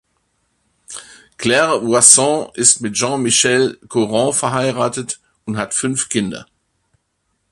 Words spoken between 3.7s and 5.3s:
Coron verheiratet